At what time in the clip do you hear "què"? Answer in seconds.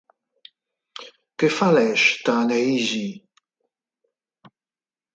1.43-1.51